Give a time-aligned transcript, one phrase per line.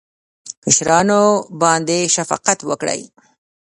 [0.63, 1.21] کشرانو
[1.61, 3.01] باندې شفقت وکړئ